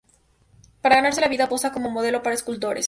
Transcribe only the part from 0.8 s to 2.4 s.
Para ganarse la vida, posa como modelo para